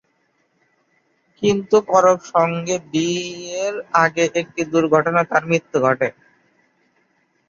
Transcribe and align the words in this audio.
কিন্তু 1.41 1.77
করণের 1.87 2.21
সঙ্গে 2.31 2.75
বিয়ের 2.91 3.73
আগেই 4.03 4.31
একটি 4.41 4.61
দুর্ঘটনায় 4.71 5.29
তার 5.31 5.43
মৃত্যু 5.49 5.77
ঘটে। 5.85 6.07